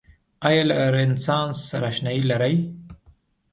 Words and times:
آیا 0.47 0.63
له 0.69 0.75
رنسانس 0.95 1.57
سره 1.69 1.85
اشنایې 1.91 2.21
لرئ؟ 2.31 2.55